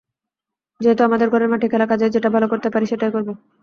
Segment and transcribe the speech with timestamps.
[0.81, 3.29] যেহেতু আমাদের ঘরের মাঠে খেলা, কাজেই যেটা ভালো করতে পারি সেটাই করব।